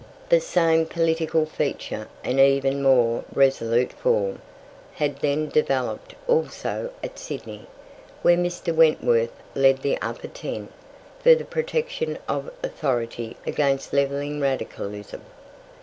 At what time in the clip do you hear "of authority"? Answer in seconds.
12.27-13.37